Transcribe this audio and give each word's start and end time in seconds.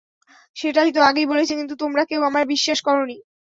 সেটাই 0.57 0.89
তো, 0.91 0.99
আগেই 1.01 1.27
বলেছি 1.27 1.53
কিন্তু, 1.55 1.75
তোমরা 1.75 2.03
কেউ 2.05 2.21
আমায় 2.23 2.47
বিশ্বাস 2.53 2.79
করো 2.87 3.03
নি। 3.05 3.17